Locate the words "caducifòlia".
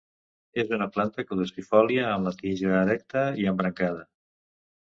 1.33-2.07